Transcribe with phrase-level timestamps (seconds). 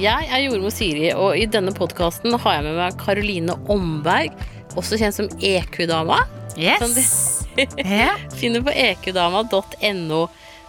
[0.00, 4.32] Jeg er jordmor Siri, og i denne podkasten har jeg med meg Karoline Omberg,
[4.80, 6.22] også kjent som EQ-dama.
[6.56, 7.42] Yes.
[8.40, 10.22] Finner på eqdama.no.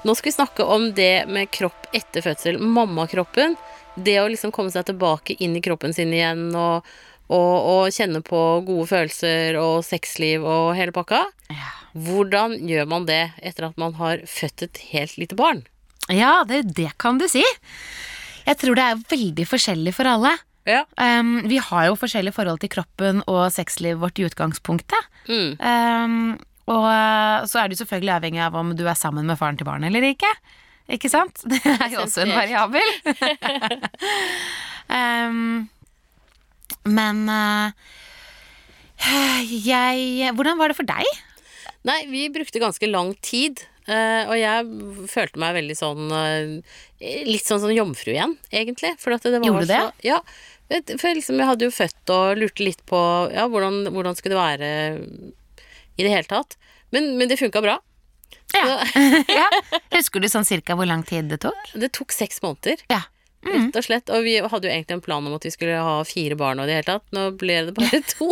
[0.03, 2.59] Nå skal vi snakke om det med kropp etter fødsel.
[2.59, 3.55] Mammakroppen.
[3.95, 6.91] Det å liksom komme seg tilbake inn i kroppen sin igjen og,
[7.31, 11.23] og, og kjenne på gode følelser og sexliv og hele pakka.
[11.53, 11.75] Ja.
[11.95, 15.63] Hvordan gjør man det etter at man har født et helt lite barn?
[16.11, 17.43] ja, det, det kan du si.
[18.47, 20.31] Jeg tror det er veldig forskjellig for alle.
[20.69, 20.83] Ja.
[20.97, 25.09] Um, vi har jo forskjellig forhold til kroppen og sexlivet vårt i utgangspunktet.
[25.29, 25.55] Mm.
[25.57, 26.17] Um,
[26.69, 29.57] og uh, så er det jo selvfølgelig avhengig av om du er sammen med faren
[29.57, 30.29] til barnet eller ikke.
[30.91, 31.41] Ikke sant?
[31.49, 32.89] Det er jo også en variabel.
[34.91, 35.41] um,
[36.97, 37.73] men uh,
[39.01, 41.05] jeg Hvordan var det for deg?
[41.87, 43.63] Nei, vi brukte ganske lang tid.
[43.93, 46.79] Eh, og jeg følte meg veldig sånn eh,
[47.27, 48.93] Litt sånn sånn jomfru igjen, egentlig.
[49.01, 49.83] For at det var Gjorde du det?
[49.83, 50.19] Så, ja.
[50.95, 52.99] For liksom jeg hadde jo født og lurte litt på
[53.33, 54.69] ja, hvordan, hvordan skulle det være
[55.97, 56.57] i det hele tatt.
[56.93, 57.79] Men, men det funka bra.
[58.53, 58.83] Ja.
[59.41, 59.47] ja.
[59.97, 61.73] Husker du sånn cirka hvor lang tid det tok?
[61.73, 63.03] Det tok seks måneder, Ja.
[63.45, 64.09] Rett og slett.
[64.13, 66.67] Og vi hadde jo egentlig en plan om at vi skulle ha fire barn og
[66.67, 67.05] i det hele tatt.
[67.15, 68.29] Nå ble det bare to.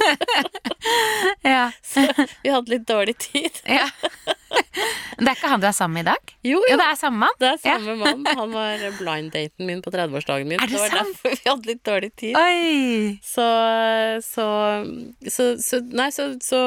[1.45, 1.69] Ja.
[1.85, 2.05] Så
[2.43, 3.61] vi hadde litt dårlig tid.
[3.79, 3.87] ja.
[5.19, 6.31] Det er ikke han du er sammen med i dag?
[6.47, 6.77] Jo, Jo, jo.
[6.79, 7.35] det er samme mann.
[7.41, 8.23] Det er samme mann.
[8.39, 10.61] Han var blind-daten min på 30-årsdagen min.
[10.63, 11.11] Er det var sant?
[11.11, 12.39] derfor vi hadde litt dårlig tid.
[13.25, 13.45] Så,
[14.25, 14.47] så,
[15.27, 16.59] så, så Nei, så, så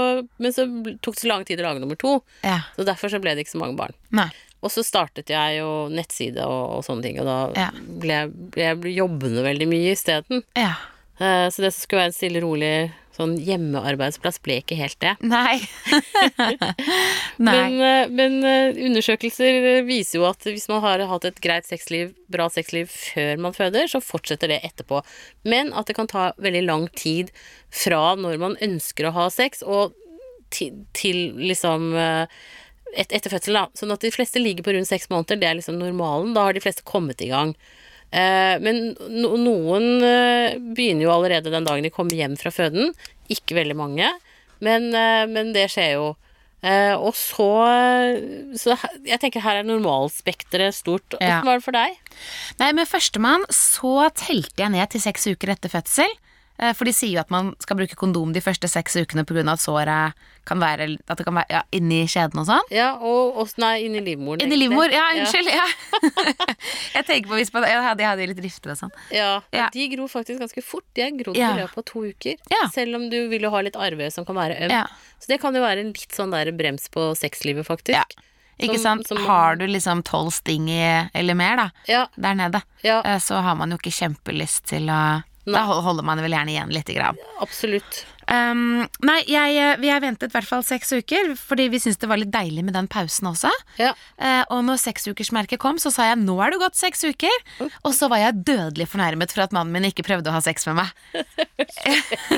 [0.43, 0.67] Men så
[1.03, 2.19] tok det så lang tid å lage nummer to.
[2.45, 2.61] Ja.
[2.77, 3.97] Så derfor så ble det ikke så mange barn.
[4.15, 4.29] Nei.
[4.63, 7.69] Og så startet jeg jo nettside og, og sånne ting, og da Ja.
[8.03, 8.19] ble
[8.57, 10.45] jeg, ble jobbende veldig mye isteden.
[10.59, 10.75] Ja.
[11.21, 12.75] Uh, så det som skulle være en stille, rolig
[13.13, 15.11] sånn hjemmearbeidsplass, ble ikke helt det.
[15.35, 15.59] Nei.
[16.41, 16.55] Nei.
[17.37, 22.15] Men, eh, men eh, undersøkelser viser jo at hvis man har hatt et greit sexliv,
[22.33, 25.03] bra sexliv før man føder, så fortsetter det etterpå.
[25.45, 27.35] Men at det kan ta veldig lang tid
[27.69, 29.93] fra når man ønsker å ha sex, og
[30.53, 32.41] til, til liksom eh,
[32.97, 33.67] et, etter fødsel, da.
[33.79, 36.35] Sånn at de fleste ligger på rundt seks måneder, det er liksom normalen.
[36.37, 37.55] Da har de fleste kommet i gang.
[38.13, 42.93] Eh, men no, noen eh, begynner jo allerede den dagen de kommer hjem fra føden.
[43.33, 44.11] Ikke veldig mange,
[44.65, 46.11] men, eh, men det skjer jo.
[46.63, 47.49] Eh, og så,
[48.55, 51.17] så Jeg tenker her er normalspekteret stort.
[51.19, 51.41] Ja.
[51.41, 52.13] Hvordan var det for deg?
[52.61, 56.13] Nei, med førstemann så telte jeg ned til seks uker etter fødsel.
[56.59, 59.43] Eh, For de sier jo at man skal bruke kondom de første seks ukene pga.
[59.53, 60.13] at såret
[60.45, 62.67] kan være, at det kan være ja, inni skjeden og sånn.
[62.71, 64.41] Ja, og, og Nei, inni livmoren.
[64.43, 65.49] Inni livmor, ja, unnskyld.
[65.55, 65.67] Ja.
[66.97, 68.93] jeg tenker på hvis man ja, hadde, hadde litt rifter og sånn.
[69.15, 69.69] Ja, Ja.
[69.73, 70.85] De gror faktisk ganske fort.
[70.97, 72.37] De er grodd i løpet av to uker.
[72.75, 74.75] Selv om du vil jo ha litt arve som kan være øm.
[74.75, 74.85] Ja.
[75.23, 77.95] Så det kan jo være en litt sånn der brems på sexlivet, faktisk.
[77.97, 78.05] Ja.
[78.63, 79.09] Ikke Som- sant?
[79.09, 83.19] som- Har du liksom tolv sting i, eller mer, da, Ja, der nede, ja, eh,
[83.19, 86.95] så har man jo ikke kjempelyst til å Da holder man vel gjerne igjen lite
[86.95, 87.19] grann.
[87.43, 88.05] absolutt.
[88.31, 92.09] Um, nei, jeg, vi har ventet i hvert fall seks uker, fordi vi syntes det
[92.09, 93.51] var litt deilig med den pausen også.
[93.83, 93.91] Ja.
[94.15, 97.43] Uh, og når seksukersmerket kom, så sa jeg 'nå er det gått seks uker'.
[97.83, 100.69] Og så var jeg dødelig fornærmet for at mannen min ikke prøvde å ha sex
[100.71, 100.95] med meg.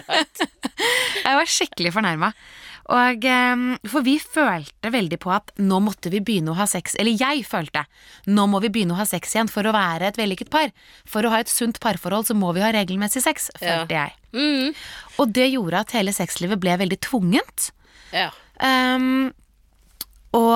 [1.27, 2.33] jeg var skikkelig fornærma.
[2.93, 6.97] Og eh, For vi følte veldig på at nå måtte vi begynne å ha sex,
[7.01, 7.85] eller jeg følte
[8.29, 10.73] nå må vi begynne å ha sex igjen for å være et vellykket par.
[11.09, 14.17] For å ha et sunt parforhold så må vi ha regelmessig sex, følte jeg.
[14.35, 14.75] Mm.
[15.23, 17.71] Og det gjorde at hele sexlivet ble veldig tvungent.
[18.15, 18.31] ja.
[18.55, 19.33] Um,
[20.35, 20.55] og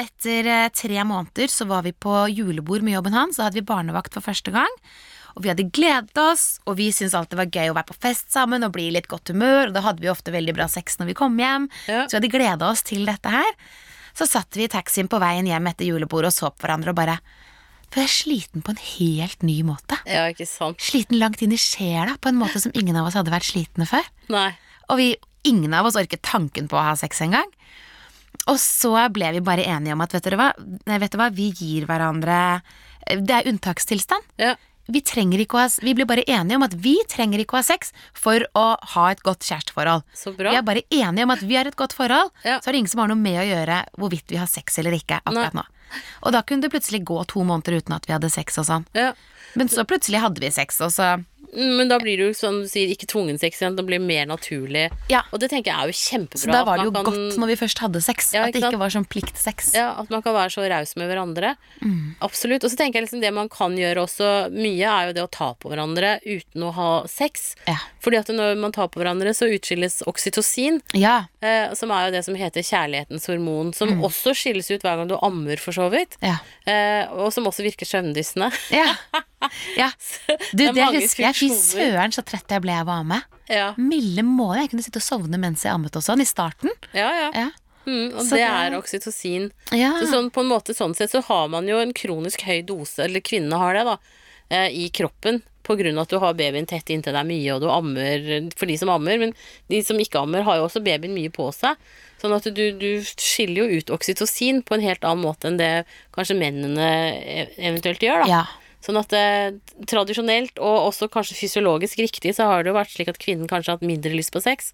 [0.00, 3.38] etter eh, tre måneder så var vi på julebord med jobben hans.
[3.38, 4.72] Da hadde vi barnevakt for første gang.
[5.36, 7.98] Og vi hadde gledet oss, og vi syntes alltid det var gøy å være på
[8.02, 9.68] fest sammen og bli i litt godt humør.
[9.70, 11.68] Og da hadde vi ofte veldig bra sex når vi kom hjem.
[11.86, 12.04] Ja.
[12.06, 13.52] Så vi hadde gleda oss til dette her.
[14.18, 16.98] Så satt vi i taxien på veien hjem etter julebordet og så på hverandre og
[16.98, 17.18] bare
[17.90, 19.96] For jeg er sliten på en helt ny måte.
[20.06, 20.78] ja, ikke sant.
[20.82, 23.86] Sliten langt inn i sjela på en måte som ingen av oss hadde vært slitne
[23.86, 24.06] før.
[24.30, 24.50] Nei.
[24.90, 25.08] Og vi,
[25.46, 27.46] ingen av oss orket tanken på å ha sex engang.
[28.50, 30.48] Og så ble vi bare enige om at vet dere hva,
[30.86, 31.30] Nei, vet dere hva?
[31.34, 32.36] vi gir hverandre
[33.10, 34.22] Det er unntakstilstand.
[34.38, 34.54] Ja.
[34.88, 37.60] Vi, trenger ikke å ha, vi blir bare enige om at vi trenger ikke å
[37.60, 40.02] ha sex for å ha et godt kjæresteforhold.
[40.16, 40.50] Så bra.
[40.50, 42.58] Vi er bare enige om at vi har et godt forhold, Ja.
[42.60, 44.92] så er det ingen som har noe med å gjøre hvorvidt vi har sex eller
[44.92, 45.62] ikke akkurat Nei.
[45.62, 45.66] nå.
[46.22, 48.86] Og da kunne det plutselig gå to måneder uten at vi hadde sex og sånn.
[48.94, 49.12] Ja.
[49.54, 51.24] Men så plutselig hadde vi sex, og så
[51.54, 53.76] Men da blir det jo som du sier, ikke tvungen sex igjen.
[53.76, 54.88] Det blir mer naturlig.
[55.10, 55.22] Ja.
[55.32, 56.38] Og det tenker jeg er jo kjempebra.
[56.38, 58.62] Så da var det jo kan- godt når vi først hadde sex, Ja, at det
[58.62, 59.74] ikke var sånn pliktsex.
[59.74, 61.56] Ja, At man kan være så raus med hverandre.
[61.82, 62.14] Mm.
[62.22, 62.62] Absolutt.
[62.64, 65.30] Og så tenker jeg liksom det man kan gjøre også mye, er jo det å
[65.30, 67.54] ta på hverandre uten å ha sex.
[67.66, 67.76] Ja.
[68.00, 71.24] Fordi at når man tar på hverandre, så utskilles oksytocin, Ja.
[71.42, 74.02] eh, som er jo det som heter kjærlighetens hormon, som Mm.
[74.04, 76.16] også skilles ut hver gang du ammer, for så vidt.
[76.22, 76.38] Ja.
[76.66, 78.52] Eh, og som også virker søvndyssende.
[78.70, 78.94] ja.
[79.80, 79.90] Ja.
[80.52, 81.34] Du, Det det husker jeg.
[81.38, 83.22] Fy søren, så trett jeg ble av å amme.
[83.50, 84.62] Ja, Milde måned.
[84.66, 86.70] Jeg kunne sitte og sovne mens jeg ammet og sånn, i starten.
[86.92, 87.08] ja.
[87.24, 87.30] ja.
[87.34, 87.48] Ja.
[87.88, 89.46] Mm, og Så det det- er oksytocin.
[89.72, 89.94] Ja.
[90.02, 93.00] Så sånn, på en måte sånn sett så har man jo en kronisk høy dose,
[93.06, 93.96] eller kvinnene har det, da,
[94.52, 95.40] eh, i kroppen.
[95.64, 98.66] På grunn av at du har babyen tett inntil deg mye, og du ammer for
[98.66, 99.18] de som ammer.
[99.18, 99.34] Men
[99.72, 101.76] de som ikke ammer, har jo også babyen mye på seg.
[102.20, 105.86] Sånn at du, du skiller jo ut oksytocin på en helt annen måte enn det
[106.12, 108.28] kanskje mennene e- eventuelt gjør, da.
[108.28, 108.44] ja.
[108.80, 109.56] Sånn at eh,
[109.90, 113.74] tradisjonelt, og også kanskje fysiologisk riktig, så har det jo vært slik at kvinnen kanskje
[113.74, 114.72] har hatt mindre lyst på sex.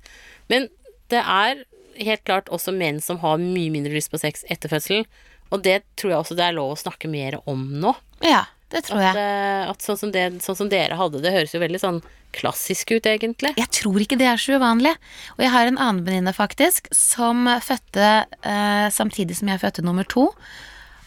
[0.52, 0.68] Men
[1.10, 1.64] det er
[2.02, 5.08] helt klart også menn som har mye mindre lyst på sex etter fødselen.
[5.54, 7.94] Og det tror jeg også det er lov å snakke mer om nå.
[8.26, 8.44] ja,
[8.74, 9.22] det tror At, jeg.
[9.22, 12.00] eh, at sånn, som det, sånn som dere hadde det, høres jo veldig sånn
[12.36, 13.52] klassisk ut, egentlig.
[13.56, 14.92] Jeg tror ikke det er så uvanlig.
[15.36, 20.08] Og jeg har en annen venninne, faktisk, som fødte eh, samtidig som jeg fødte nummer
[20.10, 20.26] to.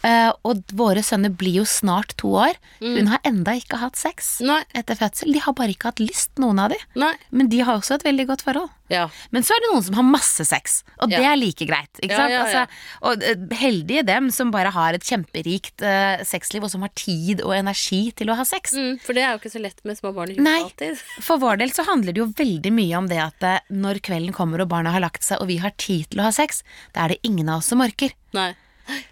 [0.06, 2.56] Eh, og våre sønner blir jo snart to år.
[2.80, 4.62] Hun har enda ikke hatt sex Nei.
[4.76, 5.32] etter fødsel.
[5.34, 6.78] De har bare ikke hatt lyst, noen av de.
[7.00, 7.12] Nei.
[7.30, 8.70] Men de har også et veldig godt forhold.
[8.90, 9.04] Ja.
[9.30, 12.00] Men så er det noen som har masse sex, og det er like greit.
[12.00, 12.32] Ikke Ja, sant?
[12.32, 12.62] ja, ja.
[12.64, 16.90] Altså, og eh, heldige dem som bare har et kjemperikt uh, sexliv, og som har
[16.98, 18.72] tid og energi til å ha sex.
[18.74, 20.56] Mm, for det er jo ikke så lett med små barn i huset Nei.
[20.64, 21.04] alltid.
[21.28, 24.64] For vår del så handler det jo veldig mye om det at når kvelden kommer
[24.64, 26.64] og barna har lagt seg, og vi har tid til å ha sex,
[26.96, 28.16] da er det ingen av oss som orker.
[28.34, 28.50] Nei.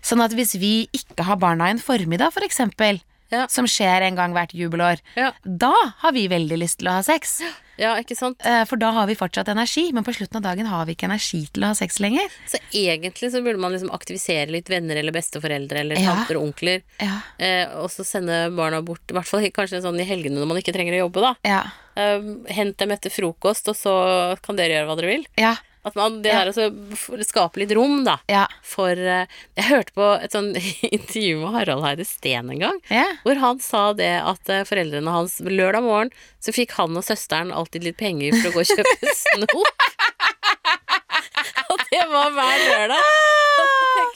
[0.02, 3.46] Sånn at hvis vi ikke har barna en formiddag, for eksempel, Ja.
[3.46, 5.32] som skjer en gang hvert jubelår, Ja.
[5.44, 7.42] da har vi veldig lyst til å ha sex.
[7.76, 8.40] ja, ikke sant.
[8.42, 11.04] Eh, For da har vi fortsatt energi, men på slutten av dagen har vi ikke
[11.10, 12.26] energi til å ha sex lenger.
[12.48, 16.14] Så egentlig så burde man liksom aktivisere litt venner eller besteforeldre eller Ja.
[16.14, 16.82] tanter og onkler.
[16.98, 17.20] Ja.
[17.38, 20.56] Eh, og så sende barna bort, i hvert fall kanskje sånn i helgene når man
[20.56, 21.34] ikke trenger å jobbe, da.
[21.44, 21.62] Ja.
[21.96, 22.20] Eh,
[22.54, 25.26] hent dem etter frokost, og så kan dere gjøre hva dere vil.
[25.36, 25.56] Ja.
[25.86, 26.44] At man, det Ja.
[26.44, 28.18] der å skaper litt rom, da.
[28.28, 28.46] Ja.
[28.66, 29.26] For eh,
[29.56, 30.50] Jeg hørte på et sånn
[30.98, 32.80] intervju med Harald Heide Steen en gang.
[32.90, 33.06] Ja.
[33.24, 36.10] Hvor han sa det at eh, foreldrene hans Lørdag morgen
[36.42, 39.54] så fikk han og søsteren alltid litt penger for å gå og kjøpe snop.
[41.68, 43.10] og det var hver lørdag.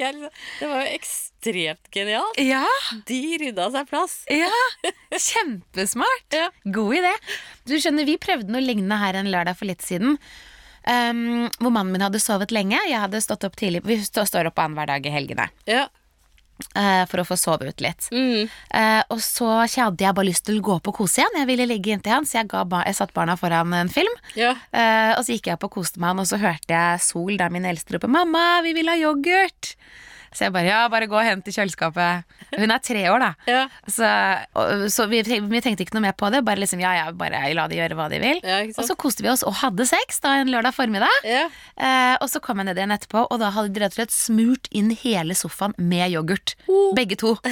[0.03, 0.31] Jeg liksom,
[0.61, 2.39] Det var jo ekstremt genialt.
[2.43, 2.65] ja.
[3.09, 4.15] De rydda seg plass.
[4.31, 4.51] Ja,
[5.15, 6.27] kjempesmart.
[6.35, 6.49] Ja.
[6.65, 7.13] God idé.
[7.69, 10.19] Du skjønner, Vi prøvde noe lignende her en lørdag for litt siden.
[10.83, 12.79] Um, hvor mannen min hadde sovet lenge.
[12.89, 13.85] Jeg hadde stått opp tidlig.
[13.87, 15.89] Vi står opp annenhver dag i helgene Ja.
[16.79, 18.07] Uh, for å få sove ut litt.
[18.15, 18.47] Mm.
[18.71, 21.41] Uh, og så hadde jeg bare lyst til å gå opp og kose igjen.
[21.41, 24.15] Jeg ville ligge inntil han, så jeg, ba jeg satt barna foran en film.
[24.39, 24.53] ja.
[24.71, 27.51] Uh, og så gikk jeg opp og koste meg og så hørte jeg Sol, der
[27.51, 29.75] min eldste, rope 'Mamma, vi vil ha yoghurt'.
[30.33, 32.25] Så jeg bare 'ja, bare gå og hent i kjøleskapet'.
[32.57, 33.31] Hun er tre år, da.
[33.47, 33.69] Ja.
[33.87, 34.09] Så,
[34.57, 36.45] og, så vi, vi tenkte ikke noe mer på det.
[36.45, 38.41] Bare liksom, ja, ja, bare la de gjøre hva de vil.
[38.43, 41.13] Ja, og så koste vi oss og hadde sex da en lørdag formiddag.
[41.29, 41.47] Ja.
[41.77, 44.17] Eh, og så kom jeg ned igjen etterpå, og da hadde de rett og slett
[44.17, 46.57] smurt inn hele sofaen med yoghurt.
[46.69, 46.93] Oh.
[46.97, 47.37] Begge to.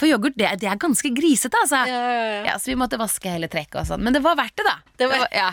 [0.00, 1.82] For yoghurt, det, det er ganske grisete, altså.
[1.90, 2.42] Ja, ja, ja.
[2.48, 4.00] Ja, så vi måtte vaske hele trekket og sånn.
[4.06, 4.76] Men det var verdt det, da.
[5.02, 5.50] Det var- ja.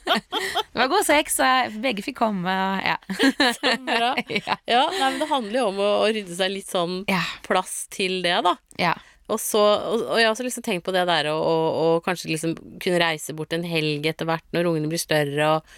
[0.06, 2.54] det var god sex, og begge fikk komme.
[2.86, 2.96] Ja.
[3.88, 4.12] Bra.
[4.70, 4.84] ja.
[4.94, 7.00] Nei, men det handler jo om å, å rydde seg litt sånn
[7.46, 8.54] plass til det, da.
[8.80, 8.94] ja.
[9.30, 12.56] Og, så, og, og jeg har også liksom tenkt på det der å kanskje liksom
[12.82, 15.68] kunne reise bort en helg etter hvert når ungene blir større, og,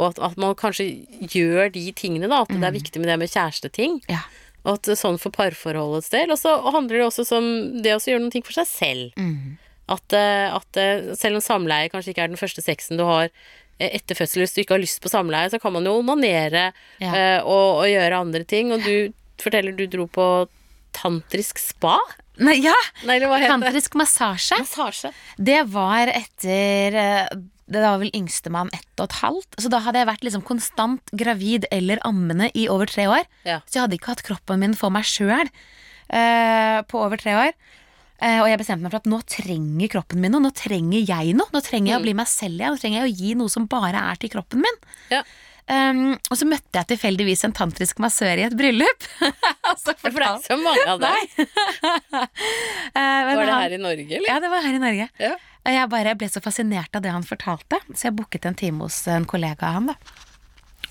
[0.00, 0.86] og at, at man kanskje
[1.28, 2.38] gjør de tingene, da.
[2.46, 3.98] At det er viktig med det med kjæresteting.
[4.08, 4.22] ja.
[4.62, 6.30] Og at sånn for parforholdets del.
[6.30, 7.48] Og så handler det også om
[7.82, 9.16] det å gjøre noen ting for seg selv.
[9.18, 9.56] Mm.
[9.90, 13.26] At, eh, at eh, selv om samleie kanskje ikke er den første sexen du har
[13.26, 16.68] eh, etter fødsel, hvis du ikke har lyst på samleie, så kan man jo onanere
[17.02, 17.42] Ja.
[17.42, 18.70] og, og gjøre andre ting.
[18.72, 20.28] Og du forteller du dro på
[20.94, 21.96] tantrisk spa?
[22.42, 22.76] Nei, ja.
[23.08, 23.18] Nei?
[23.20, 24.56] Tantrisk massasje.
[24.62, 25.10] Massasje.
[25.36, 26.96] Det var etter
[27.72, 29.60] Det var vel yngstemann ett og et halvt.
[29.60, 33.28] Så da hadde jeg vært liksom konstant gravid eller ammende i over tre år.
[33.48, 33.60] Ja.
[33.66, 35.50] Så jeg hadde ikke hatt kroppen min for meg sjøl
[36.12, 37.54] på over tre år.
[38.22, 40.44] Eh, og jeg bestemte meg for at nå trenger kroppen min noe.
[40.44, 41.50] Nå trenger jeg noe.
[41.50, 42.76] Nå trenger jeg å bli meg selv igjen.
[42.76, 44.78] Nå trenger jeg å gi noe som bare er til kroppen min.
[45.10, 45.24] Ja.
[45.72, 49.06] Um, og så møtte jeg tilfeldigvis en tantrisk massør i et bryllup.
[49.72, 51.46] Altså, For det er ikke så mange av dem.
[52.12, 52.26] uh,
[52.92, 54.28] Var det han- her i Norge, eller?
[54.28, 55.06] Ja, det var her i Norge.
[55.22, 55.32] Ja.
[55.72, 58.98] Jeg bare ble så fascinert av det han fortalte, så jeg booket en time hos
[59.08, 59.86] en kollega av han.
[59.94, 59.96] da.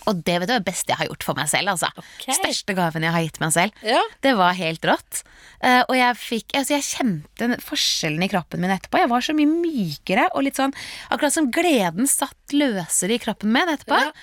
[0.09, 1.73] Og det vet du, er det beste jeg har gjort for meg selv.
[1.73, 1.89] altså.
[2.01, 2.35] Okay.
[2.37, 3.83] Største gaven jeg har gitt meg selv.
[3.85, 4.01] Ja.
[4.25, 5.21] Det var helt rått.
[5.61, 9.01] Uh, og jeg fikk, altså jeg kjente forskjellen i kroppen min etterpå.
[9.03, 10.73] Jeg var så mye mykere og litt sånn
[11.13, 13.99] Akkurat som gleden satt løsere i kroppen min etterpå.
[13.99, 14.15] Ja.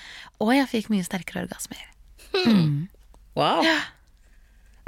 [0.43, 1.87] Og jeg fikk mye sterkere orgasmer.
[3.39, 3.63] Wow.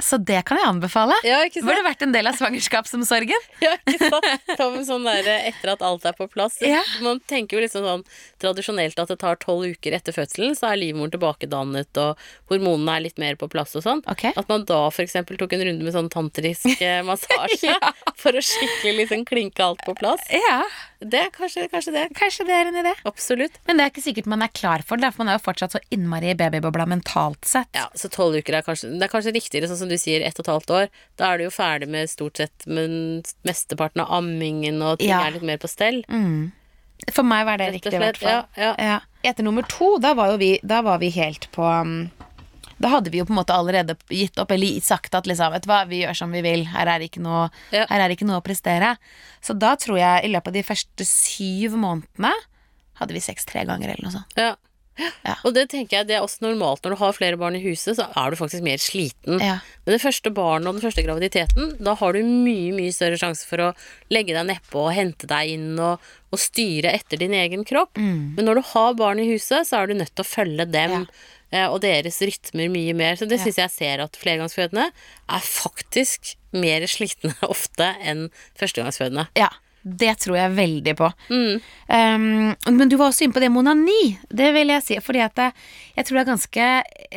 [0.02, 1.16] Så det kan jeg anbefale.
[1.26, 1.40] Ja?
[1.62, 3.48] Burde vært en del av svangerskapsomsorgen.
[3.62, 4.86] Ja, ikke sant?
[4.88, 6.56] Sånn der, etter at alt er på plass.
[6.66, 6.80] Ja.
[7.04, 8.02] Man tenker jo liksom sånn
[8.42, 12.18] tradisjonelt at det tar tolv uker etter fødselen, så er livmoren tilbakedannet, og
[12.50, 14.02] hormonene er litt mer på plass og sånn.
[14.10, 14.34] Okay.
[14.34, 16.66] At man da for eksempel tok en runde med sånn tantrisk
[17.06, 17.76] massasje massasje
[18.18, 20.22] for å skikkelig liksom klinke alt på plass.
[20.32, 20.62] Ja,
[21.02, 22.04] Det er kanskje, kanskje det.
[22.14, 22.92] kanskje det er en idé.
[23.08, 23.56] Absolutt.
[23.66, 25.74] Men det er ikke sikkert man er klar for det, for man er jo fortsatt
[25.74, 27.68] så innmari i babybobla mentalt sett.
[27.74, 30.38] Ja, så tolv uker er kanskje Det er kanskje riktigere, sånn som du sier, ett
[30.38, 30.88] og et halvt år.
[31.18, 35.24] Da er du jo ferdig med stort sett men mesteparten av ammingen, og ting Ja.
[35.26, 36.04] er litt mer på stell.
[37.12, 38.44] For meg var det riktig, i hvert fall.
[38.56, 39.00] Ja, ja.
[39.26, 42.10] Etter nummer to, da var jo vi, da var vi helt på um,
[42.82, 45.62] Da hadde vi jo på en måte allerede gitt opp, eller sagt at liksom, vet
[45.66, 47.86] du hva, vi gjør som vi vil, her er det ikke noe, Ja.
[47.88, 48.96] her er det ikke noe å prestere.
[49.40, 52.34] Så da tror jeg i løpet av de første syv månedene
[53.00, 54.36] hadde vi sex tre ganger eller noe sånt.
[54.36, 54.52] Ja.
[55.24, 55.38] Ja.
[55.48, 57.96] Og det tenker jeg det er også normalt når du har flere barn i huset,
[57.96, 59.40] så er du faktisk mer sliten.
[59.40, 59.54] Ja.
[59.86, 63.46] Men det første barnet og den første graviditeten, da har du mye, mye større sjanse
[63.48, 63.70] for å
[64.12, 65.96] legge deg nedpå og hente deg inn og,
[66.28, 67.96] og styre etter din egen kropp.
[67.96, 68.34] Mm.
[68.36, 70.98] Men når du har barn i huset, så er du nødt til å følge dem.
[71.08, 71.40] eh,
[71.70, 73.18] Og deres rytmer mye mer.
[73.20, 78.28] Så det syns jeg ser at flergangsfødende er faktisk mer slitne ofte enn
[78.60, 79.28] førstegangsfødende.
[79.38, 79.50] Ja,
[79.82, 81.08] det tror jeg veldig på.
[81.32, 81.56] Mm.
[81.90, 84.14] Um, men du var også inne på det med onani.
[84.30, 84.98] Det vil jeg si.
[85.02, 85.48] Fordi at det,
[85.96, 86.68] jeg tror det er ganske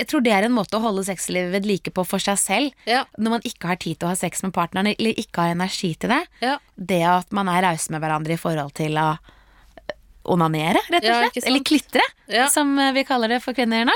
[0.01, 2.89] Jeg tror det er en måte å holde sexlivet ved like på for seg selv.
[2.89, 3.03] Ja.
[3.21, 5.93] Når man ikke har tid til å ha sex med partneren, eller ikke har energi
[5.93, 6.23] til det.
[6.41, 6.57] Ja.
[6.75, 9.13] Det at man er rause med hverandre i forhold til å
[10.25, 11.37] onanere, rett og slett.
[11.37, 12.05] Ja, eller klitre,
[12.49, 13.93] som eh, vi kaller det for kvinner nå.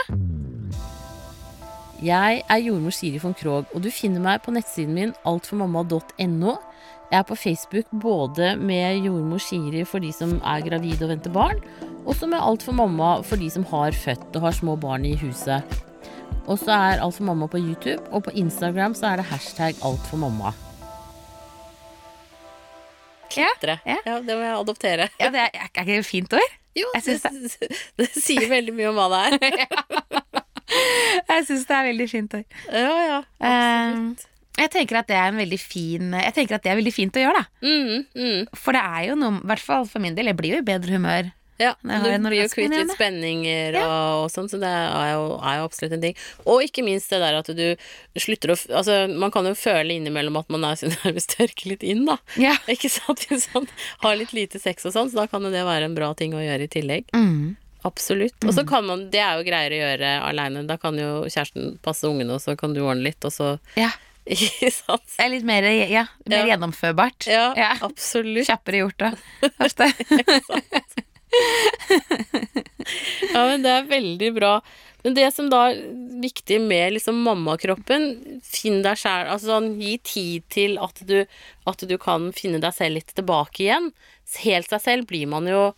[2.00, 6.54] Jeg er jordmor Siri von Krogh, og du finner meg på nettsiden min altformamma.no.
[7.10, 11.34] Jeg er på Facebook både med jordmor Siri for de som er gravide og venter
[11.36, 11.60] barn,
[12.06, 15.08] og så med Alt for mamma for de som har født og har små barn
[15.10, 15.76] i huset.
[16.48, 19.76] Og så er Alt for mamma på YouTube, og på Instagram så er det hashtag
[19.84, 20.54] alt for mamma.
[23.36, 23.50] Ja,
[23.86, 23.98] Ja.
[24.06, 25.10] Ja, det må jeg adoptere.
[25.20, 26.56] ja, det er, er ikke det et fint ord?
[26.76, 30.24] Jo, det, det sier veldig mye om hva det er.
[30.70, 32.36] Jeg syns det er veldig fint.
[32.70, 33.22] Ja, ja.
[33.40, 34.12] Um,
[34.60, 37.16] jeg tenker at det er en veldig fin Jeg tenker at det er veldig fint
[37.16, 37.66] å gjøre, da.
[37.66, 38.56] Mm, mm.
[38.60, 40.68] For det er jo noe, i hvert fall for min del, jeg blir jo i
[40.68, 41.30] bedre humør.
[41.60, 41.90] Ja, du
[42.24, 45.96] blir jo kvitt litt spenninger og, og sånn, så det er jo, er jo absolutt
[45.98, 46.16] en ting.
[46.48, 47.66] Og ikke minst det der at du
[48.16, 52.06] slutter å Altså, man kan jo føle innimellom at man er nærmest tørker litt inn,
[52.08, 52.16] da.
[52.40, 52.56] Ja.
[52.72, 53.26] Ikke sant?
[53.28, 53.68] Hvis man
[54.06, 56.36] har litt lite sex og sånn, så da kan jo det være en bra ting
[56.38, 57.12] å gjøre i tillegg.
[57.12, 57.58] Mm.
[57.88, 58.36] Absolutt.
[58.44, 60.66] Og så kan man Det er jo greier å gjøre aleine.
[60.68, 63.90] Da kan jo kjæresten passe ungene, og så kan du ordne litt, og så ja.
[64.30, 65.06] Ikke sant?
[65.16, 66.50] Det er litt mer, ja, mer Ja.
[66.52, 67.26] gjennomførbart.
[67.32, 67.72] Ja, Ja.
[67.82, 68.46] absolutt.
[68.50, 69.14] Kjappere gjort da.
[69.66, 69.88] ofte.
[73.34, 74.54] Ja, men det er veldig bra.
[75.04, 75.80] Men det som da er
[76.20, 81.22] viktig med liksom mammakroppen, finn deg sjæl Altså sånn, gi tid til at du,
[81.70, 83.92] at du kan finne deg selv litt tilbake igjen.
[84.44, 85.70] Helt seg selv blir man jo,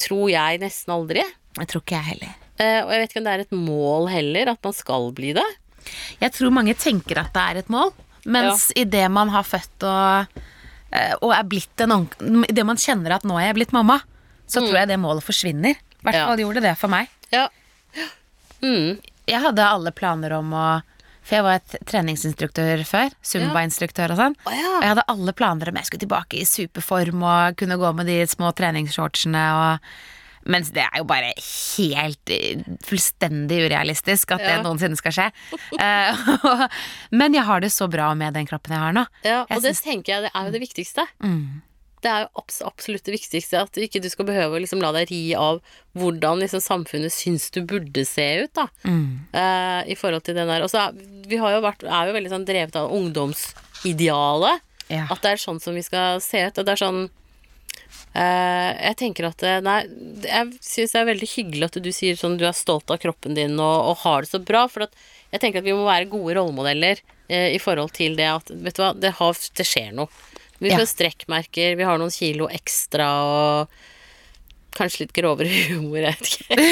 [0.00, 1.24] tror jeg, nesten aldri.
[1.58, 2.36] Jeg tror ikke jeg heller.
[2.60, 5.32] Eh, og jeg vet ikke om det er et mål heller, at man skal bli
[5.36, 5.46] det.
[6.20, 7.92] Jeg tror mange tenker at det er et mål,
[8.28, 10.42] mens idet man har født og,
[10.92, 12.04] eh, og er blitt en
[12.44, 14.00] Idet man kjenner at nå er jeg blitt mamma,
[14.50, 15.78] så tror jeg det målet forsvinner.
[16.00, 16.36] I hvert Ja.
[16.36, 17.08] gjorde det for meg.
[17.32, 17.48] Ja.
[18.62, 19.00] Mm.
[19.26, 20.82] Jeg hadde alle planer om å
[21.30, 23.12] For jeg var et treningsinstruktør før.
[23.22, 24.34] Zumba-instruktør og sånn.
[24.42, 24.70] Oh, ja.
[24.72, 28.10] Og jeg hadde alle planer om jeg skulle tilbake i superform og kunne gå med
[28.10, 29.92] de små treningsshortsene og
[30.50, 35.30] mens det er jo bare helt eh, fullstendig urealistisk at det noensinne skal skje.
[35.80, 36.22] Eh,
[37.20, 39.04] Men jeg har det så bra med den kroppen jeg har nå.
[39.22, 41.04] ja og Jeg det tenker jeg det er jo det viktigste.
[41.22, 41.60] Mm.
[42.00, 43.60] Det er jo abs absolutt det viktigste.
[43.60, 45.60] At ikke du skal behøve å liksom la deg ri av
[45.98, 48.68] hvordan liksom samfunnet syns du burde se ut, da.
[48.88, 49.28] Mm.
[49.34, 50.64] uh, I forhold til den der.
[50.64, 54.66] Og så er, vi har jo vært, er jo veldig sånn drevet av ungdomsidealet.
[54.90, 55.06] Ja.
[55.12, 56.56] At det er sånn som vi skal se ut.
[56.58, 59.78] Og det er sånn uh, Jeg tenker at Nei,
[60.24, 63.38] jeg syns det er veldig hyggelig at du sier sånn du er stolt av kroppen
[63.38, 64.64] din og, og har det så bra.
[64.72, 64.96] For at
[65.30, 68.80] jeg tenker at vi må være gode rollemodeller uh, i forhold til det at Vet
[68.80, 70.08] du hva, det, har, det skjer noe.
[70.60, 70.84] Vi Ja.
[70.86, 73.68] strekkmerker, vi har noen kilo ekstra og
[74.76, 76.56] kanskje litt grovere humor, jeg vet ikke.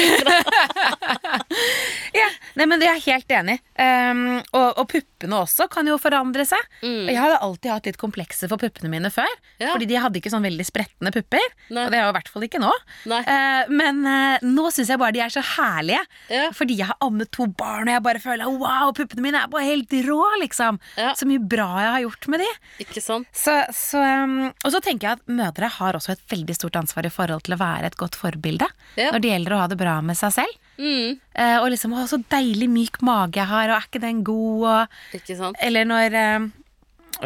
[2.19, 2.27] Ja,
[2.57, 3.61] nei, men det er jeg helt enig i.
[3.79, 6.59] Um, og, og puppene også kan jo forandre seg.
[6.83, 9.29] Og Jeg hadde alltid hatt litt komplekser for puppene mine før.
[9.29, 9.63] Mm.
[9.63, 9.71] Ja.
[9.71, 11.45] Fordi de hadde ikke sånn veldig spretne pupper.
[11.71, 11.85] Nei.
[11.85, 12.73] Og det har jeg i hvert fall ikke nå.
[13.19, 16.01] Eh, men uh, nå syns jeg bare de er så herlige.
[16.31, 16.49] Ja.
[16.55, 19.67] Fordi jeg har ammet to barn, og jeg bare føler wow, puppene mine er bare
[19.69, 20.81] helt rå, liksom.
[20.99, 21.13] Ja.
[21.17, 22.51] Så mye bra jeg har gjort med de.
[22.83, 23.29] Ikke sant?
[23.35, 27.07] Så, så, um, og så tenker jeg at mødre har også et veldig stort ansvar
[27.07, 28.67] i forhold til å være et godt forbilde
[28.97, 30.57] når det gjelder å ha det bra med seg selv.
[30.79, 31.17] Mm.
[31.35, 34.23] Uh, og liksom, å, så deilig myk mage jeg har, der, og er ikke den
[34.27, 35.61] god, og Ikke sant?
[35.63, 36.49] Eller når eh,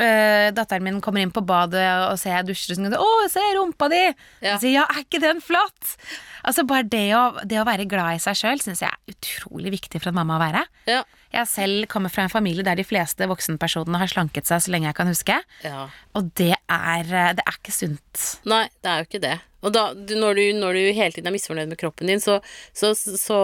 [0.04, 3.32] eh, datteren min kommer inn på badet og ser jeg dusjer, og så sier 'Å,
[3.32, 4.56] se rumpa di!' Ja.
[4.56, 5.96] Og sier 'Ja, er ikke den flott?'
[6.44, 9.72] Altså Bare det å, det å være glad i seg sjøl syns jeg er utrolig
[9.80, 10.66] viktig for en mamma å være.
[10.92, 11.04] Ja.
[11.34, 14.92] Jeg selv kommer fra en familie der de fleste voksenpersonene har slanket seg så lenge
[14.92, 15.40] jeg kan huske.
[15.66, 15.88] ja.
[16.14, 18.26] Og det er, eh, det er ikke sunt.
[18.46, 19.38] Nei, det er jo ikke det.
[19.64, 22.38] Og da, du, når, du, når du hele tiden er misfornøyd med kroppen din, så,
[22.76, 23.38] så, så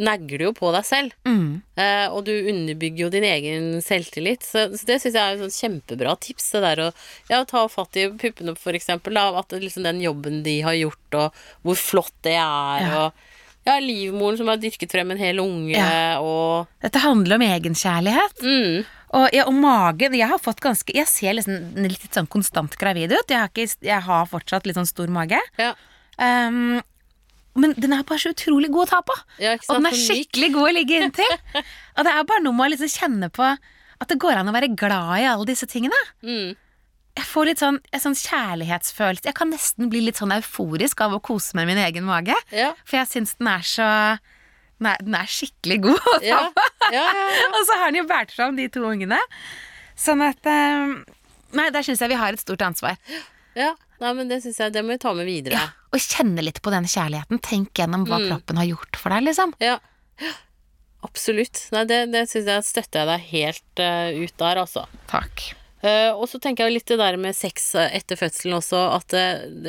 [0.00, 1.14] negger du jo på deg selv.
[1.28, 1.60] Mm.
[1.76, 4.46] Eh, og du underbygger jo din egen selvtillit.
[4.46, 6.48] Så, så det syns jeg er et sånn kjempebra tips.
[6.56, 6.90] Det der å
[7.30, 9.18] ja, ta fatt i puppene, for eksempel.
[9.20, 12.86] Da, at liksom den jobben de har gjort, og hvor flott det er.
[12.86, 13.04] Ja.
[13.04, 13.28] Og
[13.66, 16.18] ja, livmoren som har dyrket frem en hel unge, Ja.
[16.20, 18.40] og Dette handler om egenkjærlighet.
[18.42, 22.76] mm, Og, ja, og magen Jeg har fått ganske Jeg ser liksom litt sånn konstant
[22.78, 23.26] gravid ut.
[23.28, 25.40] Jeg har, ikke, jeg har fortsatt litt sånn stor mage.
[25.58, 25.74] ja,
[26.20, 26.82] Um,
[27.56, 29.14] men den er bare så utrolig god å ta på.
[29.40, 31.32] ja, Og den er skikkelig god å ligge inntil.
[31.96, 33.42] og det er bare noe med å liksom kjenne på
[34.00, 35.96] at det går an å være glad i alle disse tingene.
[36.22, 36.54] Mm,
[37.20, 39.26] Jeg får litt sånn, sånn kjærlighetsfølelse.
[39.28, 42.34] Jeg kan nesten bli litt sånn euforisk av å kose med min egen mage.
[42.56, 43.88] ja, For jeg syns den er så
[44.80, 46.38] den er, den er skikkelig god ja,
[46.94, 47.02] ja.
[47.52, 49.18] Og så har den jo båret fram de to ungene.
[50.00, 50.94] Sånn at eh,
[51.52, 52.96] Nei, der syns jeg vi har et stort ansvar.
[53.58, 53.74] ja.
[54.00, 55.60] Nei, men det syns jeg Det må vi ta med videre.
[55.92, 57.36] Og kjenne litt på den kjærligheten.
[57.44, 58.30] Tenk gjennom hva Mm.
[58.30, 59.52] kroppen har gjort for deg, liksom.
[59.60, 59.74] Ja.
[61.04, 61.66] Absolutt.
[61.74, 64.86] Nei, det, det synes jeg støtter jeg deg helt uh, ut der, altså.
[65.10, 65.50] Takk.
[65.82, 69.22] Eh, og så tenker jeg litt det der med sex etter fødselen også, at det,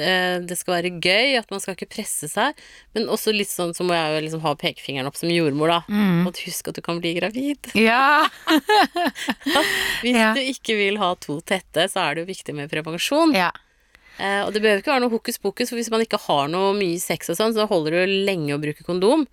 [0.04, 2.58] eh, det skal være gøy, at man skal ikke presse seg.
[2.94, 5.80] Men også litt sånn så må jeg jo liksom ha pekefingeren opp som jordmor, da.
[5.88, 6.28] Mm.
[6.28, 7.72] Og husk at du kan bli gravid.
[7.80, 8.28] Ja.
[10.04, 10.34] Hvis Ja.
[10.36, 13.34] du ikke vil ha to tette, så er det jo viktig med prevensjon.
[13.38, 13.52] ja.
[14.22, 16.76] Eh, og det behøver ikke være noe hokus pokus, for hvis man ikke har noe
[16.78, 19.24] mye sex og sånn, så holder det jo lenge å bruke kondom.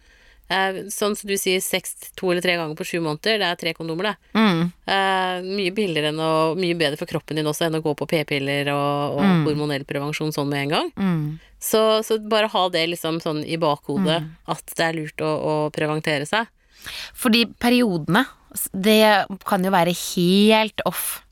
[0.51, 3.57] Eh, sånn som du sier sex to eller tre ganger på sju måneder, det er
[3.61, 4.17] tre kondomer, det.
[4.35, 4.63] Mm.
[4.89, 8.09] Eh, mye billigere enn å, mye bedre for kroppen din også enn å gå på
[8.09, 9.45] p-piller og, og Mm.
[9.45, 10.91] hormonell prevensjon sånn med en gang.
[10.97, 11.39] Mm.
[11.61, 14.31] Så, så bare ha det liksom sånn i bakhodet, Mm.
[14.49, 16.47] at det er lurt å, å preventere seg.
[17.15, 18.25] Fordi periodene,
[18.73, 21.25] det kan jo være helt off.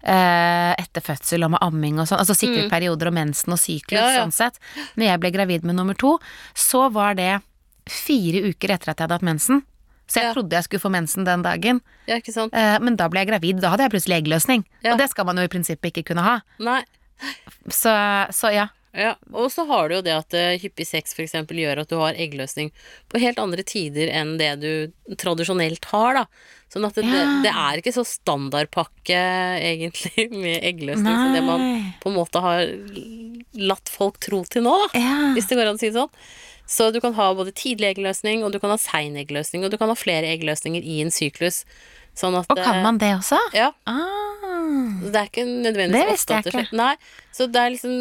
[0.00, 2.20] eh, etter fødsel og med amming og sånn.
[2.22, 4.06] Altså sikre perioder og mensen og syklus, Mm.
[4.06, 4.20] Ja, ja.
[4.22, 4.58] sånn sett.
[4.96, 6.18] Når jeg ble gravid med nummer to,
[6.54, 7.42] så var det
[7.88, 9.62] fire uker etter at jeg hadde hatt mensen.
[10.08, 10.32] Så jeg Ja.
[10.32, 11.82] trodde jeg skulle få mensen den dagen.
[12.08, 12.54] Ja, ikke sant?
[12.54, 13.60] Eh, men da ble jeg gravid.
[13.60, 14.64] Da hadde jeg plutselig eggløsning.
[14.82, 14.92] Ja.
[14.94, 16.40] Og det skal man jo i prinsippet ikke kunne ha.
[16.58, 16.82] Nei.
[17.68, 17.92] Så,
[18.32, 18.68] så ja.
[18.96, 21.98] Ja, og så har du jo det at eh, hyppig sex eksempel gjør at du
[22.00, 22.70] har eggløsning
[23.12, 26.24] på helt andre tider enn det du tradisjonelt har, da.
[26.72, 27.26] Sånn at det, Ja.
[27.44, 29.20] det, er ikke så standardpakke
[29.60, 32.64] egentlig med eggløsning som det man på en måte har
[33.60, 34.98] latt folk tro til nå, da.
[34.98, 35.16] Ja.
[35.36, 36.10] Hvis det går an å si det sånn.
[36.68, 39.78] Så du kan ha både tidlig eggløsning, og du kan ha sein eggløsning, og du
[39.80, 41.62] kan ha flere eggløsninger i en syklus.
[42.18, 43.38] Sånn at Og kan man det også?
[43.56, 43.70] Ja.
[43.88, 44.28] Ah.
[45.00, 46.64] Det er ikke Det nødvendigvis visste jeg ikke.
[46.76, 46.92] Nei,
[47.32, 47.94] så det er liksom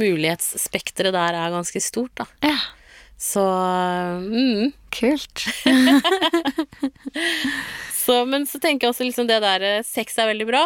[0.00, 2.28] Mulighetsspekteret der er ganske stort, da.
[2.46, 2.56] Ja.
[3.20, 3.42] Så
[4.22, 4.70] mm.
[4.96, 5.44] Kult.
[8.02, 10.62] så, Men så tenker jeg også liksom det der eh, Sex er veldig bra,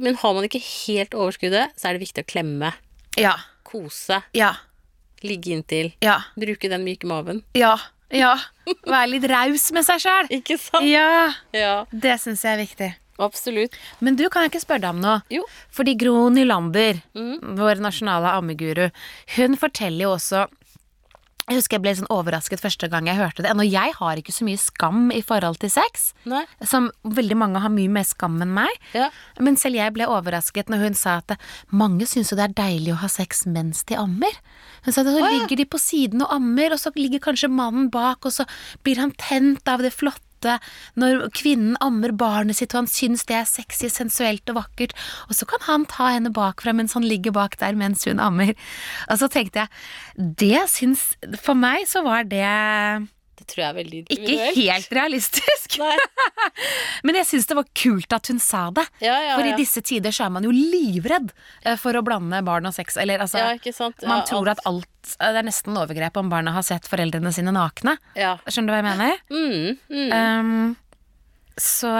[0.00, 2.72] men har man ikke helt overskuddet, så er det viktig å klemme.
[3.20, 3.36] Ja.
[3.68, 4.24] Kose.
[4.34, 4.54] Ja.
[5.24, 5.92] Ligge inntil.
[6.04, 6.20] Ja.
[6.36, 7.42] Bruke den myke maven.
[7.58, 7.74] Ja.
[8.14, 8.34] Ja.
[8.86, 10.28] Være litt raus med seg sjøl.
[10.38, 10.86] Ikke sant?
[10.88, 11.32] Ja.
[11.56, 12.90] Ja, Det syns jeg er viktig.
[13.18, 13.76] absolutt.
[14.04, 15.20] Men du, kan jeg ikke spørre deg om noe?
[15.32, 15.44] Jo.
[15.74, 17.54] Fordi Gro Nylander, mm.
[17.58, 18.88] vår nasjonale ammeguru,
[19.36, 20.44] hun forteller jo også
[21.44, 23.52] Jeg husker jeg ble sånn overrasket første gang jeg hørte det.
[23.52, 26.12] Og jeg har ikke så mye skam i forhold til sex.
[26.28, 26.44] Nei.
[26.64, 28.72] Som veldig mange har mye mer skam enn meg.
[28.96, 29.10] Ja.
[29.44, 31.36] Men selv jeg ble overrasket når hun sa at
[31.68, 34.40] mange syns jo det er deilig å ha sex mens de ammer.
[34.86, 37.90] Hun sa at så ligger de på siden og ammer, og så ligger kanskje mannen
[37.92, 38.48] bak, og så
[38.84, 40.33] blir han tent av det flotte
[41.00, 44.94] når kvinnen ammer barnet sitt, og han syns det er sexy, sensuelt og vakkert,
[45.28, 48.54] og så kan han ta henne bakfra mens han ligger bak der mens hun ammer.
[49.10, 49.72] Og så tenkte jeg,
[50.44, 52.44] det syns For meg så var det
[53.34, 55.78] Det tror jeg er veldig ikke helt realistisk.
[57.06, 58.84] Men jeg syns det var kult at hun sa det.
[59.04, 61.32] Ja, ja, For i disse tider så er man jo livredd
[61.64, 62.98] eh, for å blande barn og sex.
[63.00, 64.04] Eller altså Ja, ikke sant?
[64.06, 67.98] Man tror at alt Det er nesten overgrep om barna har sett foreldrene sine nakne.
[68.18, 68.36] Ja.
[68.46, 69.20] Skjønner du hva jeg mener?
[69.34, 70.14] Mm, mm.
[70.14, 71.90] Um, så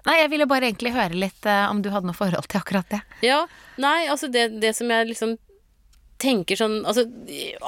[0.00, 2.88] Nei, jeg ville bare egentlig høre litt eh, om du hadde noe forhold til akkurat
[2.88, 3.02] det.
[3.26, 3.42] Ja,
[3.80, 5.34] nei, altså det, det som jeg liksom
[6.20, 7.06] tenker sånn Altså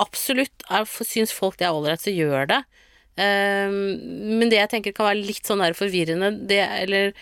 [0.00, 0.64] absolutt,
[1.06, 2.62] syns folk det er ålreit, så gjør det.
[3.12, 3.74] Um,
[4.40, 7.12] men det jeg tenker kan være litt sånn der forvirrende, det Eller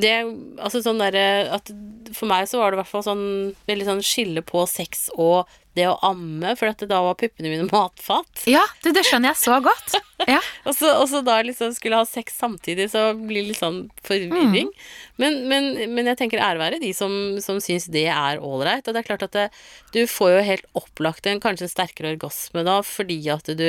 [0.00, 0.14] det
[0.60, 1.70] Altså sånn derre at
[2.14, 3.26] For meg så var det i hvert fall sånn
[3.68, 7.66] veldig sånn skille på sex og det å amme, for at da var puppene mine
[7.72, 8.44] matfat.
[8.50, 9.96] Ja, du, det skjønner jeg så godt.
[10.28, 10.38] Ja.
[10.68, 13.80] Og så, og så da liksom skulle ha sex samtidig, så blir det litt sånn
[14.06, 14.70] forvirring.
[15.20, 17.12] Men, men, men jeg tenker ære være de som,
[17.44, 18.86] som syns det er ålreit.
[18.86, 19.44] Og det er klart at det,
[19.92, 23.66] du får jo helt opplagt en kanskje en sterkere orgasme da, fordi at du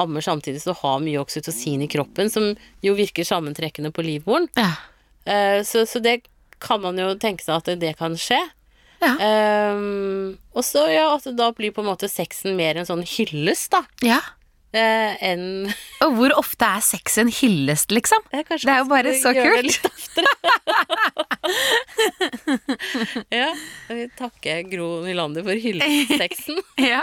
[0.00, 2.50] ammer samtidig så du har mye oksytocin i kroppen, som
[2.82, 4.50] jo virker sammentrekkende på livmoren.
[4.58, 4.72] Ja.
[5.26, 6.22] Eh, så, så det
[6.62, 8.40] kan man jo tenke seg at det kan skje.
[9.02, 9.16] Ja.
[9.74, 13.72] Um, og så, ja, at da blir på en måte sexen mer en sånn hyllest,
[13.74, 14.20] da, ja.
[14.72, 15.42] Uh, enn
[16.06, 18.22] Og hvor ofte er sex en hyllest, liksom?
[18.30, 19.74] Det er, Det er jo bare så kult.
[23.40, 23.50] ja,
[23.90, 26.62] jeg vil takke Gro Nylander for hyllesteksten.
[26.92, 27.02] Ja.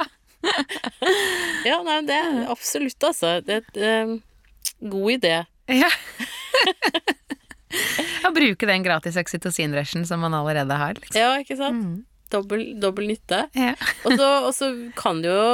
[1.67, 3.41] Ja, nei, det er absolutt, altså.
[3.43, 4.21] Det er et, um,
[4.95, 5.35] god idé.
[5.83, 5.91] ja.
[8.39, 10.95] Bruke den gratis oksytocinrushen som man allerede har.
[10.99, 11.19] Liksom.
[11.19, 12.05] Ja, ikke sant?
[12.29, 13.47] Dobbel, dobbel nytte.
[13.57, 13.73] Ja.
[14.05, 15.47] Og så, kan du jo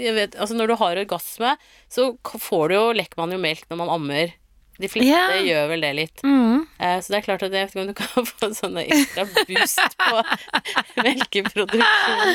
[0.00, 1.50] jeg vet, altså Når du har orgasme,
[1.92, 4.32] så får du jo, lekker man jo melk når man ammer.
[4.76, 5.28] De fleste Ja.
[5.40, 6.22] gjør vel det litt.
[6.24, 6.66] Mm.
[6.80, 8.80] Eh, så det er klart at jeg vet ikke om du kan få en sånn
[8.82, 10.24] ekstra boost på
[11.06, 12.34] melkeproduksjon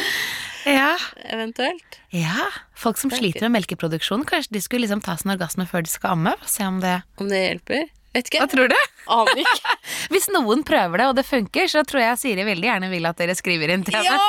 [0.66, 0.96] ja.
[1.30, 2.00] eventuelt.
[2.14, 2.48] Ja.
[2.78, 5.94] Folk som er sliter med melkeproduksjon, kanskje de skulle liksom ta sin orgasme før de
[5.94, 6.34] skal amme?
[6.50, 7.90] Se om det Om det hjelper?
[8.12, 8.42] Vet ikke.
[8.44, 8.76] Hva tror du?
[9.16, 9.72] Aner ikke.
[10.14, 13.18] Hvis noen prøver det, og det funker, så tror jeg Siri veldig gjerne vil at
[13.22, 14.18] dere skriver inn til henne.
[14.20, 14.28] Ja!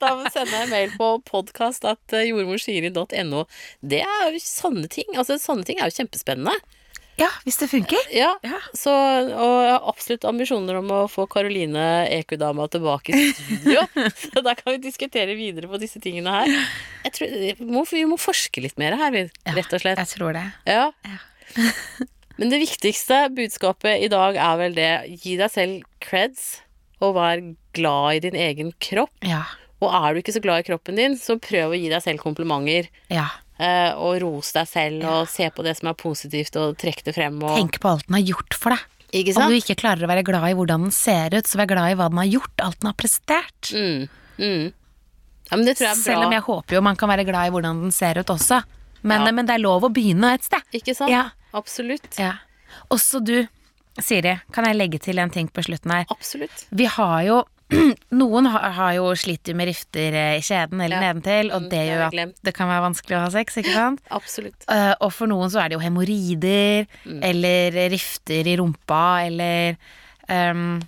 [0.00, 3.40] Da sender jeg mail på podkast.jordmorsiri.no.
[3.84, 5.08] Det er jo sånne ting.
[5.20, 6.56] Altså, sånne ting er jo kjempespennende.
[7.14, 8.00] Ja, hvis det funker.
[8.10, 8.58] Ja, Ja.
[8.74, 13.84] så, og jeg har absolutt ambisjoner om å få Karoline EQ-dama tilbake i studio.
[14.32, 16.50] så da kan vi diskutere videre på disse tingene her.
[17.04, 19.14] Jeg tror, vi, må, vi må forske litt mer her,
[19.54, 20.00] rett og slett.
[20.02, 20.46] Jeg tror det.
[20.66, 20.88] Ja.
[21.06, 21.18] Ja.
[22.36, 24.90] Men det viktigste budskapet i dag er vel det
[25.22, 26.60] gi deg selv creds,
[27.02, 27.42] og vær
[27.76, 29.12] glad i din egen kropp.
[29.26, 29.44] Ja.
[29.84, 32.22] Og er du ikke så glad i kroppen din, så prøv å gi deg selv
[32.24, 32.88] komplimenter.
[33.12, 33.28] Ja.
[33.58, 37.14] Eh, og rose deg selv, og se på det som er positivt, og trekk det
[37.14, 37.36] frem.
[37.44, 38.82] Og, Tenk på alt den har gjort for deg.
[39.14, 41.70] ikke Om du ikke klarer å være glad i hvordan den ser ut, så vær
[41.70, 43.70] glad i hva den har gjort, alt den har prestert.
[43.70, 44.08] Mm,
[44.40, 44.64] mm.
[45.50, 46.06] Ja, men det tror jeg er bra.
[46.08, 48.62] Selv om jeg håper jo man kan være glad i hvordan den ser ut også.
[49.04, 49.32] Men, Ja.
[49.36, 50.64] men det er lov å begynne et sted.
[50.72, 51.12] Ikke sant?
[51.54, 51.58] Ja.
[51.62, 52.18] Absolutt.
[52.18, 52.32] Ja.
[52.90, 53.46] Også du,
[54.02, 56.04] Siri, kan jeg legge til en ting på slutten her?
[56.10, 56.64] Absolutt.
[56.74, 57.42] Vi har jo
[58.14, 61.12] Noen har, har jo slitt med rifter eh, i skjeden eller Ja.
[61.14, 64.02] nedentil, og Mm, det gjør at det kan være vanskelig å ha sex, ikke sant?
[64.18, 64.66] Absolutt.
[64.68, 67.22] Eh, og for noen så er det jo hemoroider, Mm.
[67.24, 69.76] eller rifter i rumpa, eller
[70.28, 70.82] um,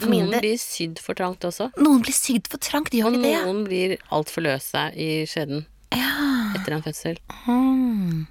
[0.00, 1.72] Noen blir sydd for trangt også.
[1.76, 3.34] Noen blir sydd for trangt, gjør ikke de det?
[3.42, 6.54] Og noen blir altfor løse i skjeden Ja.
[6.56, 7.18] etter en fødsel.
[7.44, 8.26] Hmm.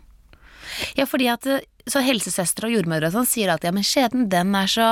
[0.97, 4.27] Ja, fordi at eh, så helsesøstre og jordmødre og sånn sier at ja, men skjeden
[4.31, 4.89] den er så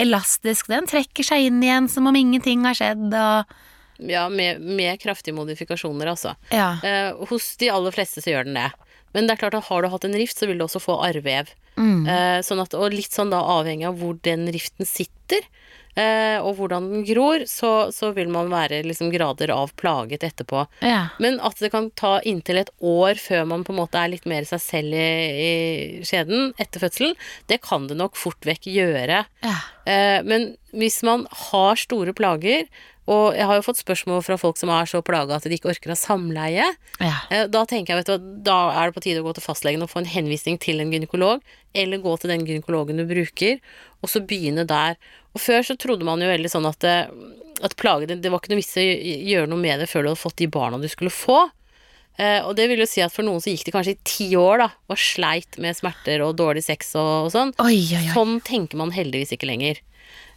[0.00, 3.58] elastisk, den trekker seg inn igjen som om ingenting har skjedd, og
[4.00, 6.32] Ja, med, med kraftige modifikasjoner, altså.
[6.48, 6.78] Ja.
[6.80, 8.70] Eh, hos de aller fleste så gjør den det.
[9.12, 10.96] Men det er klart at har du hatt en rift, så vil du også få
[11.04, 11.50] arrvev.
[11.76, 12.06] Mm.
[12.08, 15.44] Eh, sånn at, og litt sånn da avhengig av hvor den riften sitter,
[16.40, 20.64] og hvordan den gror, så, så vil man være liksom grader av plaget etterpå.
[20.86, 21.08] Ja.
[21.22, 24.28] Men at det kan ta inntil et år før man på en måte er litt
[24.30, 25.10] mer seg selv i,
[25.48, 27.18] i skjeden etter fødselen,
[27.50, 29.24] det kan det nok fort vekk gjøre.
[29.44, 29.58] ja.
[29.90, 32.68] Eh, men hvis man har store plager,
[33.10, 35.72] og jeg har jo fått spørsmål fra folk som er så plaga at de ikke
[35.72, 36.66] orker å ha samleie,
[37.02, 37.16] ja.
[37.32, 39.82] eh, da tenker jeg, vet du da er det på tide å gå til fastlegen
[39.82, 41.42] og få en henvisning til en gynekolog,
[41.74, 43.58] eller gå til den gynekologen du bruker,
[44.00, 44.98] og så begynne der.
[45.34, 47.10] Og før så trodde man jo veldig sånn at, eh,
[47.66, 50.12] at plagene, det var ikke noe vits i å gjøre noe med det før du
[50.12, 51.48] hadde fått de barna du skulle få.
[52.20, 54.26] Eh, og det vil jo si at for noen så gikk det kanskje i ti
[54.38, 57.54] år, da, og sleit med smerter og dårlig sex og, og sånn.
[57.62, 58.10] Oi, oi, oi.
[58.12, 59.80] Sånn tenker man heldigvis ikke lenger.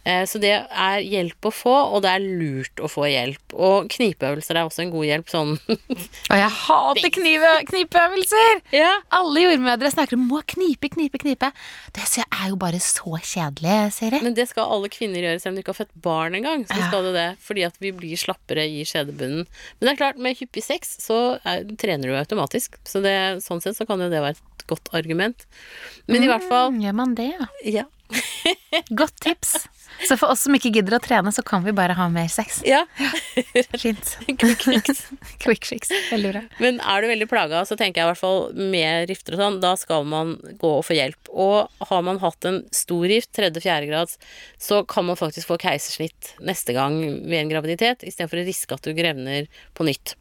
[0.04, 3.54] Eh, Så det er hjelp å få, og det er lurt å få hjelp.
[3.56, 5.54] Og knipeøvelser er også en god hjelp, sånn
[6.32, 8.60] Og jeg hater knive, knipeøvelser!
[8.76, 8.90] Ja.
[9.16, 11.50] Alle jordmødre snakker om må knipe, knipe, knipe.
[11.96, 14.20] Det er jo bare så kjedelig, Siri.
[14.24, 16.66] Men det skal alle kvinner gjøre, selv om de ikke har født barn engang.
[16.68, 16.88] Så Ja.
[16.90, 19.46] skal du det, fordi at vi blir slappere i skjedebunnen.
[19.78, 22.76] Men det er klart, med hyppig sex så er, trener du automatisk.
[22.84, 25.44] Så det, sånn sett så kan jo det være et godt argument.
[26.08, 27.46] Men i hvert fall Mm, Gjør man det, ja.
[27.64, 27.84] Ja.
[29.00, 29.56] Godt tips.
[30.08, 32.60] Så for oss som ikke gidder å trene, så kan vi bare ha mer sex.
[32.66, 32.82] ja.
[33.82, 34.16] Fint.
[34.40, 35.04] Quick fix.
[35.42, 35.92] Quick fix.
[36.10, 36.42] Veldig bra.
[36.62, 39.60] Men er du veldig plaga, så tenker jeg i hvert fall med rifter og sånn,
[39.62, 41.30] da skal man gå og få hjelp.
[41.30, 44.18] Og har man hatt en stor rift, tredje-fjerde grads,
[44.60, 48.84] så kan man faktisk få keisersnitt neste gang ved en graviditet, istedenfor å riske at
[48.84, 49.48] du grevner
[49.78, 50.16] på nytt.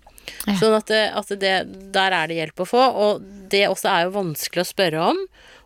[0.48, 0.56] Ja.
[0.60, 1.56] Sånn at, det, at det,
[1.96, 5.20] der er det hjelp å få, og det også er jo vanskelig å spørre om.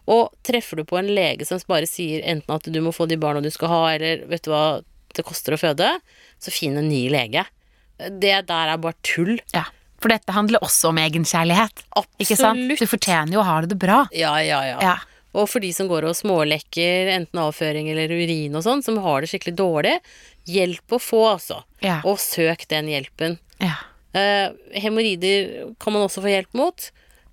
[0.07, 3.17] Og treffer du på en lege som bare sier enten at du må få de
[3.19, 4.79] barna du skal ha, eller vet du hva
[5.17, 5.89] det koster å føde,
[6.39, 7.43] så finn en ny lege.
[7.97, 9.35] Det der er bare tull.
[9.55, 9.65] Ja.
[9.97, 11.83] For dette handler også om egenkjærlighet.
[12.21, 12.59] Ikke sant?
[12.59, 12.83] Absolutt.
[12.83, 14.03] Du fortjener jo å ha det bra.
[14.15, 14.77] Ja, ja, ja.
[14.83, 14.95] Ja.
[15.37, 19.21] Og for de som går og smålekker enten avføring eller urin og sånn, som har
[19.21, 19.95] det skikkelig dårlig,
[20.49, 21.59] hjelp å få, altså.
[21.83, 21.99] Ja.
[22.07, 23.39] Og søk den hjelpen.
[23.63, 23.75] ja.
[24.17, 26.85] Uh, hemoroider kan man også få hjelp mot.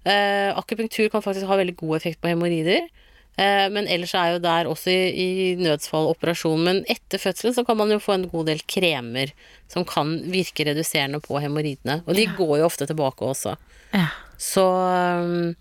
[0.05, 2.87] Eh, akupunktur kan faktisk ha veldig god effekt på hemoroider.
[3.35, 6.63] Eh, men ellers er jo der også i, i nødsfall operasjon.
[6.67, 9.33] Men etter fødselen så kan man jo få en god del kremer
[9.73, 12.03] som kan virke reduserende på hemoroidene.
[12.07, 13.57] Og de går jo ofte tilbake også.
[13.95, 14.09] Ja.
[14.41, 15.55] Så um,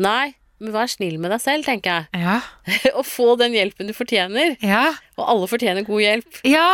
[0.00, 2.22] nei, men vær snill med deg selv, tenker jeg.
[2.24, 2.38] Ja.
[2.98, 4.56] og få den hjelpen du fortjener.
[4.64, 4.86] ja.
[5.18, 6.36] Og alle fortjener god hjelp.
[6.46, 6.68] Ja.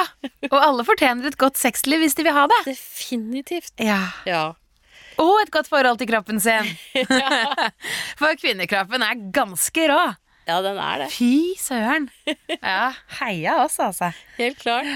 [0.51, 2.59] Og alle fortjener et godt sexliv hvis de vil ha det.
[2.69, 3.73] Definitivt.
[3.81, 4.03] Ja.
[4.29, 4.43] Ja.
[5.23, 6.71] Og et godt forhold til kroppen sin.
[8.21, 10.01] For kvinnekroppen er ganske rå.
[10.49, 11.11] ja, den er det.
[11.15, 12.11] Fy søren.
[12.61, 14.11] Ja, heia oss, altså.
[14.39, 14.89] Helt klart.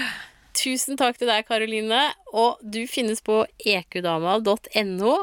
[0.59, 2.09] Tusen takk til deg, Karoline.
[2.33, 5.15] Og du finnes på ekudama.no,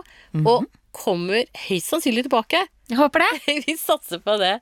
[0.47, 2.63] og kommer høyst sannsynlig tilbake.
[2.89, 3.55] Jeg håper det.
[3.67, 4.55] Vi satser på det.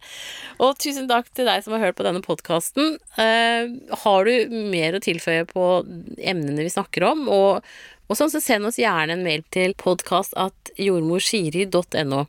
[0.59, 2.97] Og tusen takk til deg som har hørt på denne podkasten.
[3.15, 5.67] har du mer å tilføye på
[6.19, 7.69] emnene vi snakker om, og,
[8.09, 12.21] og sånn, så send oss gjerne en mail til podkastatjordmorsiri.no.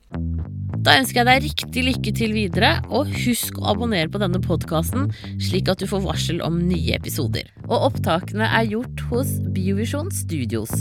[0.85, 5.03] Da ønsker jeg deg riktig lykke til videre, og husk å abonnere på denne podkasten,
[5.41, 7.45] slik at du får varsel om nye episoder.
[7.65, 10.73] Og opptakene er gjort hos Biovisjon Studios.